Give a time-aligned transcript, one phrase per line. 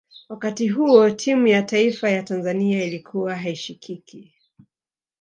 [0.29, 4.33] wakati huo timu ya taifa ya tanzania ilikuwa haishikiki